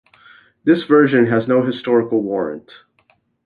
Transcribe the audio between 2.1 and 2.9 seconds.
warrant.